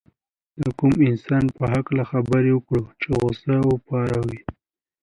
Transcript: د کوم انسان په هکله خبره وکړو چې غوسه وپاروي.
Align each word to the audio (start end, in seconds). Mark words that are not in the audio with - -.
د 0.61 0.63
کوم 0.79 0.93
انسان 1.09 1.43
په 1.57 1.63
هکله 1.73 2.03
خبره 2.11 2.49
وکړو 2.53 2.83
چې 3.01 3.07
غوسه 3.17 3.55
وپاروي. 3.69 4.41